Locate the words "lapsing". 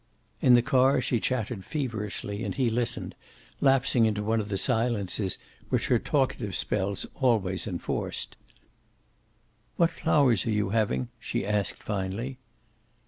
3.59-4.05